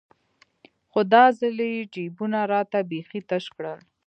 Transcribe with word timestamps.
خو 0.89 0.99
دا 1.13 1.25
ځل 1.39 1.57
يې 1.73 1.81
جيبونه 1.93 2.39
راته 2.53 2.79
بيخي 2.89 3.19
تش 3.29 3.45
كړل. 3.55 3.79